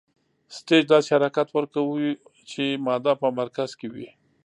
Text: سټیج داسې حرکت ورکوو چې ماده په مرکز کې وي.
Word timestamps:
سټیج 0.57 0.83
داسې 0.93 1.09
حرکت 1.15 1.47
ورکوو 1.51 1.95
چې 2.49 2.63
ماده 2.85 3.13
په 3.21 3.27
مرکز 3.39 3.69
کې 3.79 3.87
وي. 3.93 4.07